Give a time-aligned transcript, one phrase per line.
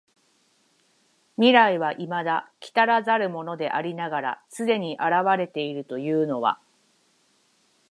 [1.37, 6.59] 未来は未だ来らざるものでありながら既に現れているというのは、